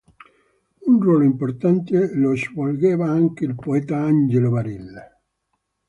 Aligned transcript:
Un 0.89 0.99
ruolo 0.99 1.23
importante 1.25 2.15
lo 2.15 2.35
svolgeva 2.35 3.07
anche 3.07 3.45
il 3.45 3.53
poeta 3.53 3.97
Angelo 3.97 4.49
Barile. 4.49 5.21